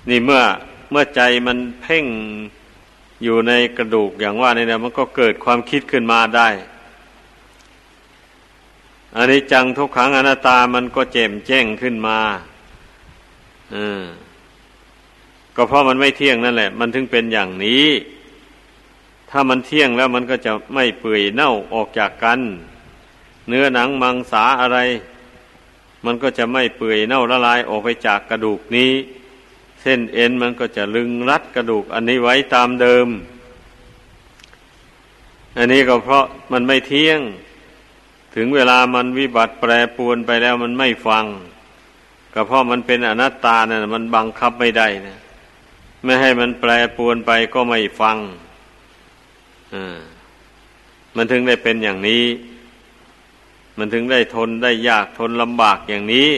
[0.08, 0.42] นี่เมื่อ
[0.90, 2.06] เมื่อใจมันเพ่ง
[3.22, 6.48] อยู่ในกระดูกอย่างว่านี่นะมันก็เกิดความคิดขึ้นมาได้
[9.16, 12.18] อันนี้จังทุกขังอนัตตามันก็เจมแจ้งขึ้นมา
[13.74, 13.76] อ
[15.56, 17.86] ก็เพราะมันไม่เที่ยงนั่นแหละ มันถึงเป็นอย่างนี้
[19.30, 22.40] ถ้ามันเที่ยงแล้วมันก็จะไม่เปื่อยเน่าออกจากกัน
[23.48, 24.78] เนื้อหนังมังสาอะไร
[26.04, 28.92] มันก็จะไม่เปื่อยเน่าละลายออกไปจากกระดูกนี้
[29.82, 33.08] เส้นเอ็นมันก็จะลึงรัดกระดูกอันนี้ไว้ตามเดิม
[35.58, 37.20] อันนี้ก็เพราะมันไม่เที่ยง
[38.34, 41.24] ถึงเวลามันวิบัติแปรปวนไปแล้วมันไม่ฟัง
[42.34, 45.18] ก็เพราะมันเป็นอนัตตานะ่ะมันบังคับไม่ได้นะ
[46.04, 48.16] ไม่ให้มันแปรปวนไปก็ไม่ฟัง
[49.74, 49.98] อ่า
[51.16, 52.24] มันถึงได้เป็นอย่างนี้
[53.78, 56.28] มันถึงได้ทนได้ยากทนลำบากอย่างนี้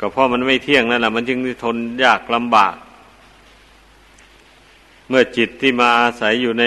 [0.00, 2.74] ก็เพราะมันไม่เที่ยงนั่นแหละมันจึงทนยากลำบาก
[5.08, 6.64] เมื่อจิตที่มาอาศัยอยู่ใน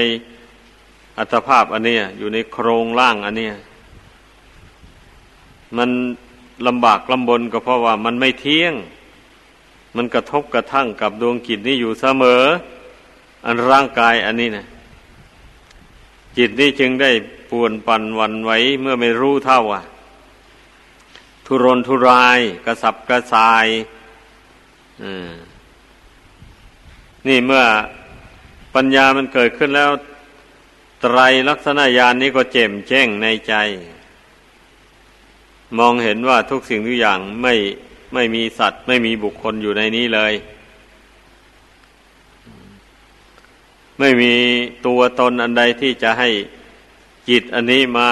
[1.18, 3.50] อัตภาพอันนี้อยู่ในโครงร่างอันนี้
[5.78, 5.90] มัน
[6.68, 8.74] ลำบากลำบนก็เพราะว่ามันไม่เที่ยง
[9.96, 12.44] มันกระทบกระทั่งกับดวงจิตนี้อยู่เสมอ
[13.46, 14.66] อันร่างกายอันนี้นะ
[16.38, 17.12] จิตนี้จึงได้
[17.50, 19.84] ป่วนปั่นวันไว้เมื่อไม่รู้เท่าอะ
[21.52, 23.68] ทุรนทุราย กระสับกระส่าย
[27.28, 27.64] นี่เมื่อ
[28.76, 29.92] ปัญญามันเกิดขึ้นแล้ว
[31.02, 31.18] ไตร
[31.50, 33.54] ลักษณะญาณนนี้ก็เจ็มแจ้งในใจ
[35.78, 37.54] มองเห็นว่าทุกสิ่งทุกอย่างไม่
[38.14, 40.34] ไม่มีสัตว์ ไม่มีบุคคลอยู่ในนี้เลย
[44.00, 44.34] ไม่มี
[44.86, 46.30] ตัวตนอันใดที่จะให้
[47.30, 48.10] จิตอันนี้มา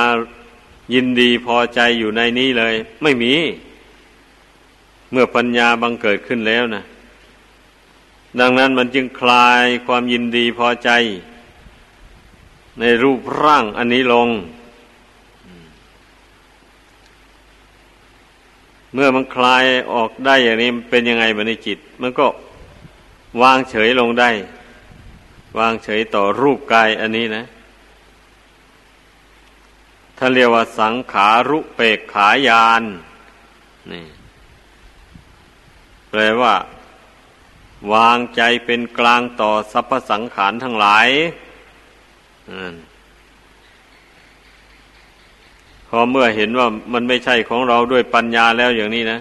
[0.94, 3.34] ยินดีพอใจอยู่ในนี้เลย ไม่มี
[5.12, 6.84] เมื่อปัญญาบังเกิดขึ้นแล้วนะ
[8.40, 10.90] ดังนั้นมันจึงคลายความยินดีพอใจ
[12.80, 14.30] ในรูปร่างอันนี้ลง
[18.94, 19.64] เมื่อมันคลาย
[19.94, 22.28] ออกได้อย่างนี้เป็นยังไงบัในจิต มันก็
[23.42, 24.30] วางเฉยลงได้
[25.60, 27.44] วางเฉยต่อรูปกายอันนี้นะ
[30.18, 32.84] ท่านเรียกว่าสังขารุเปกขายาน
[33.92, 34.06] นี่
[36.10, 36.54] แปลว่า
[37.94, 41.08] วางใจเป็นกลางต่อสรรพสังขารทั้งหลาย
[45.88, 49.20] พอเมื่อเห็นว่ามันไม่ใช่ของเราด้วยปัญญาแล้วอย่างนี้นะ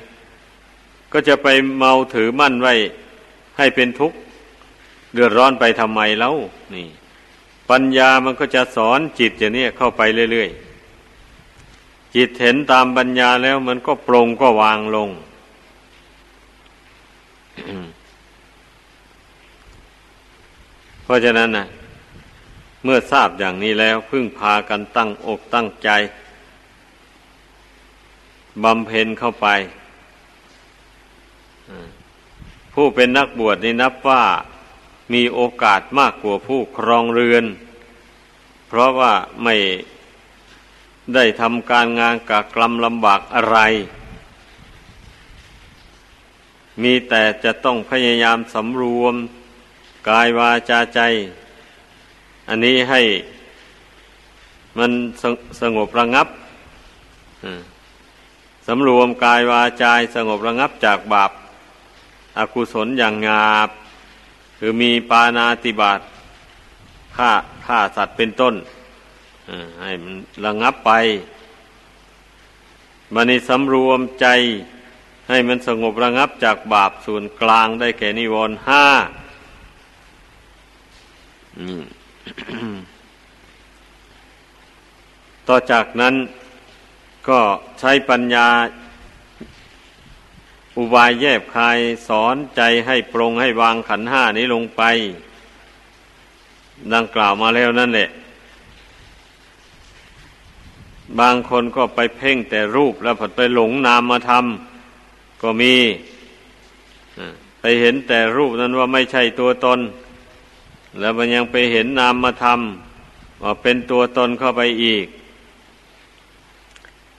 [1.12, 2.74] ก็จะไปเมาถือมั่นไว้
[3.58, 4.16] ให้เป็นทุกข์
[5.12, 6.34] เดือดร้อนไปทำไมแล้ว
[6.74, 6.88] นี่
[7.70, 10.65] ปัญญามันก็จะสอนจิตอย่างนี้เข้าไปเรื่อยๆ
[12.16, 15.10] จิตเห็นตามปัญญาแล้วมันก็ปรงก็วางลง
[21.02, 21.66] เพราะฉะนั้นนะ
[22.84, 25.88] เมื่อทราบอย่างนี้แล้วพึ่งพากันตั้งอกตั้งใจ
[28.64, 29.46] บำเพ็ญเข้าไป
[32.74, 34.24] ผู้เป็นนักบวชนี่นับว่า
[35.12, 37.44] มีโอกาสมากกว่าผู้ครองเรือน
[38.68, 39.12] เพราะว่า
[39.42, 39.54] ไม่
[41.14, 43.58] ได้ทำการงานกับกลำลำบากอะไร
[46.82, 49.14] มีแต่จะต้องพยายามสำรวม
[50.08, 51.00] กายวาจาใจ
[52.48, 53.00] อันนี้ให้
[54.78, 54.90] มัน
[55.22, 55.24] ส
[55.60, 56.28] สงบระงับ
[58.66, 61.30] สำรวมกายวาจาสงบระงับจากบาป
[62.38, 63.70] อากุศลอย่างงาบ
[64.58, 66.00] คือมีปานาติบาต
[67.16, 67.30] ฆ่า
[67.66, 68.54] ฆ่าสัตว์เป็นต้น
[69.82, 70.92] ให้มันระงับไป
[73.14, 74.26] มันในสำรวมใจ
[75.28, 78.86] ให้มันสงบระงับจากบาปส่วนกลางได้แก่นิวรณ์ห้า
[85.48, 86.14] ต่อจากนั้น
[87.28, 87.40] ก็
[87.80, 88.48] ใช้ปัญญา
[90.76, 91.78] อุบายแยบคาย
[92.08, 94.82] สอนใจให้ปรงให้วางขันห้านี้ลงไป
[96.94, 98.08] ดังกล่าวมาแล้วนั่นแหละ
[101.20, 105.74] บางคนก็ไปเพ่งแต่รูปแล้วผัดไปหลงนามมาทำก็มี
[107.60, 109.78] ไปเห็นแต่รูปนั้นว่าไม่ใช่ตัวตน
[111.00, 115.06] แล้วมันยังไปเห็นนามมาทำว่าเป็นตัวตนเข้าไปอีก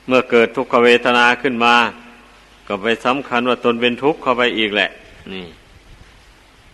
[0.07, 1.75] เมื่อเกิดทุกขเวทนาขึ้นมา
[2.67, 4.89] ก็ไปสำคัญว่าตนเป็นทุกข์เข้าไปอีกแหละ
[5.33, 5.47] นี่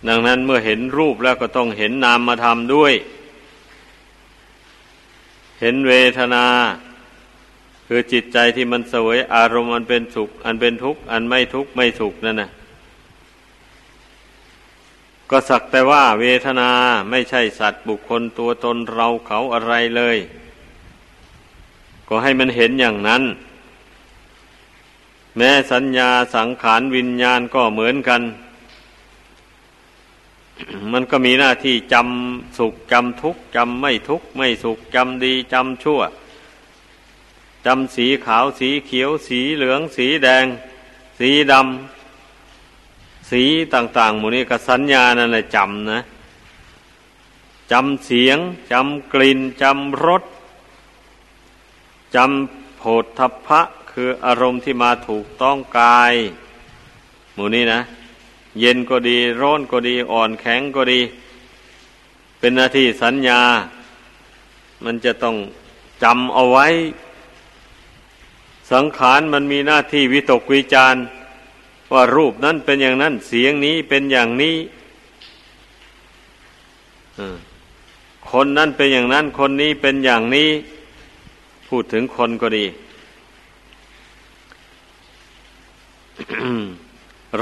[0.08, 2.94] ดังนั้นเมื่อเห็นรูปแล้วก็ต้องเห็นนามมาทำด้วย
[5.62, 6.46] เห็นเวทนา
[7.88, 12.50] คือจิตใจที่มันสวยอารมณ์อันเป็นสุข อันเป็นทุกข์ อันไม่ทุกข์ไม่สุขนั่นนะ
[15.30, 16.70] ก็สักแต่ว่าเวทนา
[17.10, 20.18] ไม่ใช่สัตว์บุคคลตัวตนเราเขาอะไรเลย
[22.08, 23.24] ก็ให้มันเห็นอย่างนั้น
[25.38, 28.22] แม้สัญญาสังขารวิญญาณก็เหมือนกัน
[30.94, 36.02] มันก็มีหน้าที่จำสุขจำทุกข์จำไม่ทุกข์ไม่สุขจำดีจำชั่ว
[37.66, 40.46] จำสีขาวสีเขียว สีเหลือง สีแดง
[41.20, 43.44] สีดำสี
[43.74, 46.02] ต่างๆหมู่นี้ก็สัญญานั่นแหละจำนะ
[47.72, 48.38] จำเสียง
[48.72, 50.24] จำกลิ่นจำรส
[52.16, 53.62] จำโผฏฐัพพะ
[53.92, 56.14] คืออารมณ์ที่มาถูกต้องกาย
[57.36, 57.80] หมู่นี้นะ
[58.60, 61.02] เย็นก็ดี ร้อนก็ดีอ่อนแข็งก็ดี
[62.40, 63.42] เป็นหน้าที่สัญญา
[64.84, 65.36] มันจะต้อง
[66.04, 66.68] จำเอาไว้
[68.72, 70.96] สังขารมันมีหน้าที่วิตกวิจาร
[71.92, 74.56] ว่ารูปนั้นเป็นอย่างนั้นเสียงนี้เป็นอย่างนี้
[78.32, 80.50] คนนั้นเป็นอย่างนั้น คนนี้เป็นอย่างนี้
[81.68, 82.66] พูดถึงคนก็ดี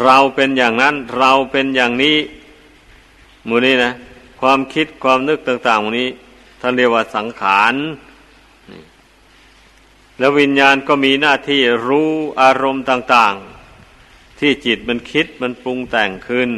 [0.04, 2.18] เราเป็นอย่างนั้น เราเป็นอย่างนี้
[3.48, 3.92] มูนี้นะ
[4.42, 6.10] ความคิดความนึกต่างๆมูนี้
[6.62, 7.74] ท่านเรียกว่าสังขาร
[10.22, 12.12] แล้ววิญญาณก็มีหน้าที่รู้
[12.42, 13.36] อารมณ์ต่าง
[13.88, 16.52] ๆ ที่จิตมันคิดมันปรุงแต่งขึ้น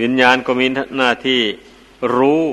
[0.00, 0.66] วิญญาณก็มี
[0.96, 1.40] หน้าที่
[2.16, 2.44] รู้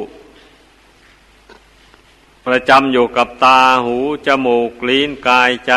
[2.45, 3.97] ประจำอยู่กับตาหู
[4.28, 5.74] จมูกลิ้นกายใจ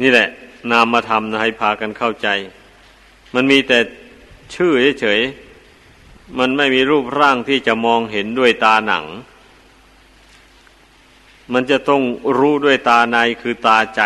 [0.00, 0.28] นี่แหละ
[0.70, 2.28] นามธรรมนะให้พากันเข้าใจ
[3.34, 3.78] มันมีแต่
[4.54, 5.49] ชื่อเฉยๆ
[6.38, 9.04] มันไม่มีรูปร่างที่จะมองเห็นด้วยตาหนัง
[11.52, 12.02] มันจะต้อง
[12.38, 14.02] รู้ด้วยตาในคือตาใจ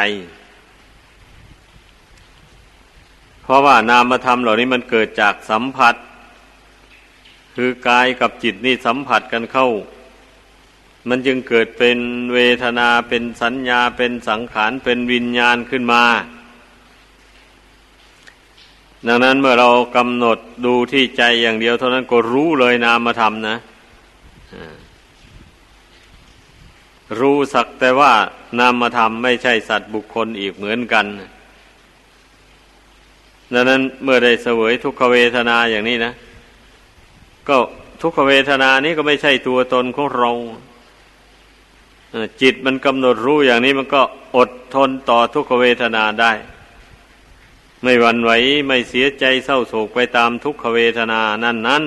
[3.43, 5.95] เพราะว่านามธรรมเหล่านี้มันเกิดจากสัมผัส
[7.55, 9.69] คือกายกับจิตนี่สัมผัสกันเข้า
[11.09, 11.99] มันจึงเกิดเป็น
[12.35, 16.03] เวทนาเป็นสัญญาเป็นสังขารเป็นวิญญาณขึ้นมา
[19.09, 23.57] ดังนั้นเมื่อเรากำหนดดูที่ใจอย่างเดียว เท่านั้นก็รู้เลยนามธรรมนะ
[27.21, 28.13] รู้สักแต่ว่า
[28.59, 31.07] นามธรรมไม่ใช่สัตว์บุคคลอีกเหมือนกัน
[33.53, 36.13] ดังนั้นเมื่อได้เสวยทุกขเวทนาอย่างนี้นะ
[37.49, 37.57] ก็
[38.03, 40.31] ทุกขเวทนานี้ก็ไม่ใช่ตัวตนของเรา
[42.43, 44.03] จิตมันกำหนดรู้อย่างนี้มันก็
[44.37, 46.33] อดทนต่อทุกขเวทนาได้
[47.85, 48.31] ไม่หวั่นไหว
[48.67, 51.85] ไม่เสียใจเศร้าโศกไปตามทุกขเวทนานั่นนั้น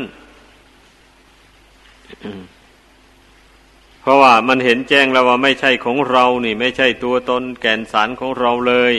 [4.02, 8.96] เพราะว่ามันเห็นแจ้งแล้วว่าไม่ใช่ของเรานี่ ไม่ใช่ตัวตนแก่นสารของเราเลย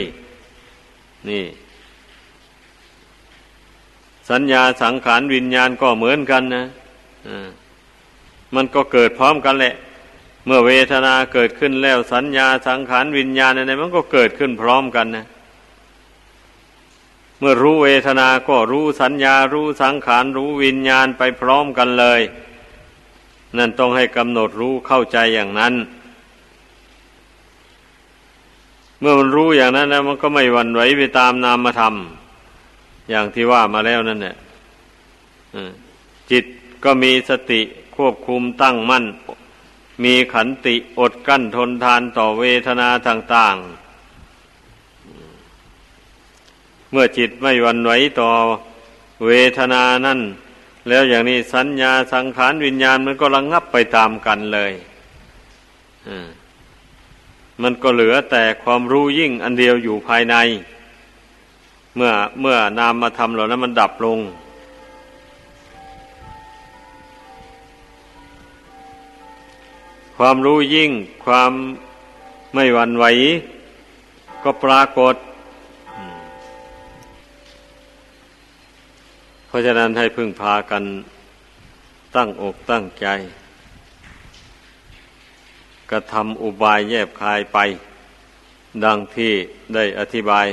[1.28, 1.44] นี่
[4.30, 6.64] สัญญาสังขารวิญญาณก็เหมือนกันนะ
[8.54, 9.74] มันก็เกิดพร้อมกันแหละ
[10.46, 15.26] เมื่อเวทนาเกิดขึ้นแล้วสัญญาสังขารวิญญาณอะไรมันก็เกิดขึ้นพร้อมกันนะ
[17.38, 22.20] เมื่อรู้เวทนาก็รู้สัญญารู้สังขารรู้วิญญาณไปพร้อมกันเลย
[23.56, 25.74] นั่นต้องให้กำหนดรู้เข้าใจอย่างนั้น
[29.00, 31.94] เมื่อมันรู้อย่างนั้นแล้วมันก็ไม่หวั่นไหวไปตามนามธรรม
[33.10, 34.36] อย่างที่ว่ามาแล้วนั่นเนี่ย
[36.30, 36.44] จิต
[36.84, 37.60] ก็มีสติ
[37.96, 39.04] ควบคุมตั้งมั่น
[40.04, 43.87] มีขันติอดกั้นทนทานต่อเวทนาต่าง ๆ
[46.90, 48.30] เมื่อจิตไม่วันไหวต่อ
[49.26, 50.20] เวทนานั่น
[50.88, 54.72] แล้วอย่างนี้สัญญาสังขารวิญญาณมันก็ระงงับไปตามกันเลย
[57.62, 60.36] มันก็เหลือแต่ความรู้ยิ่งอันเดียวอยู่ภายใน
[61.96, 64.18] เมื่อเมื่อนามมาทำเหล่านั้นมันดับลง
[70.16, 70.90] ความรู้ยิ่ง
[71.24, 71.52] ความ
[72.54, 73.04] ไม่หวั่นไหว
[74.42, 75.14] ก็ปรากฏ
[79.48, 80.84] เพราะฉะนั้นให้พึ่งพากัน
[82.16, 83.06] ตั้งอกตั้งใจ
[85.90, 87.58] กระทำอุบายแยบคายไป
[88.84, 89.32] ดังที่
[89.74, 90.46] ได้อธิบาย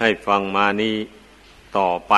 [0.00, 0.96] ให้ฟังมานี้
[1.76, 2.14] ต่อไป